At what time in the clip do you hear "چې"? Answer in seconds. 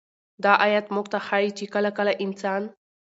1.57-1.65